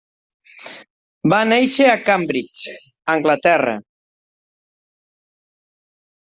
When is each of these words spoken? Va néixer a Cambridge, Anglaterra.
Va 1.33 1.41
néixer 1.49 1.89
a 1.89 1.99
Cambridge, 2.07 2.75
Anglaterra. 3.17 3.77